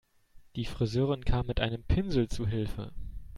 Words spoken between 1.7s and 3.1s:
Pinsel zu Hilfe.